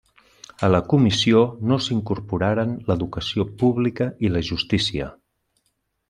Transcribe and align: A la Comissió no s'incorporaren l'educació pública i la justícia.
A 0.67 0.67
la 0.75 0.77
Comissió 0.93 1.41
no 1.71 1.77
s'incorporaren 1.87 2.73
l'educació 2.87 3.45
pública 3.59 4.07
i 4.27 4.31
la 4.37 4.41
justícia. 4.51 5.11